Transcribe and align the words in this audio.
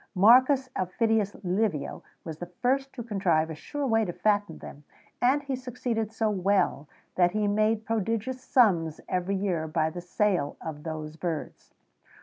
[XVII 0.13 0.21
125] 0.21 0.29
Marcus 0.31 0.69
Aufidius 0.75 1.35
Livio 1.43 2.03
was 2.23 2.39
the 2.39 2.47
first 2.47 2.91
to 2.93 3.03
contrive 3.03 3.51
a 3.51 3.53
sure 3.53 3.85
way 3.85 4.03
to 4.03 4.11
fatten 4.11 4.57
them;[XVII 4.57 4.83
126] 5.19 5.21
and 5.31 5.43
he 5.43 5.55
succeeded 5.55 6.11
so 6.11 6.27
well 6.31 6.89
that 7.13 7.33
he 7.33 7.47
made 7.47 7.85
prodigious 7.85 8.41
sums 8.43 8.99
every 9.07 9.35
year 9.35 9.67
by 9.67 9.91
the 9.91 10.01
sale 10.01 10.57
of 10.59 10.81
those 10.81 11.17
birds. 11.17 11.75